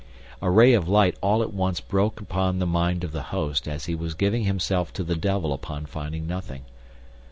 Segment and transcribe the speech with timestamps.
[0.41, 3.85] A ray of light all at once broke upon the mind of the host as
[3.85, 6.65] he was giving himself to the devil upon finding nothing.